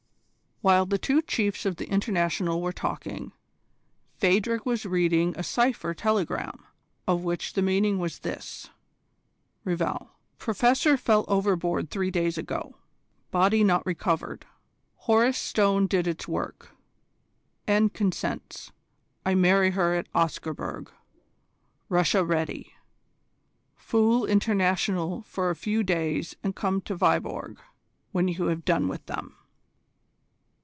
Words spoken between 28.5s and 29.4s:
done with them.